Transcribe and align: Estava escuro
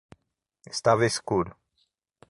Estava 0.71 1.05
escuro 1.05 1.55